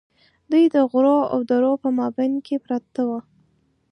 دوی 0.51 0.65
د 0.73 0.75
غرونو 0.89 1.29
او 1.33 1.39
درو 1.49 1.73
په 1.83 1.89
مابین 1.99 2.33
کې 2.45 2.55
پراته 2.63 3.01
وو. 3.07 3.19